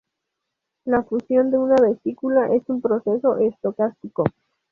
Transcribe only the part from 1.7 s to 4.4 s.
vesícula es un proceso estocástico.